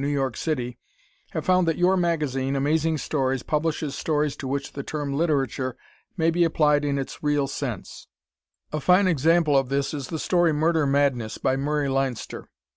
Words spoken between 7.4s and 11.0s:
sense. A fine example of this is the story "Murder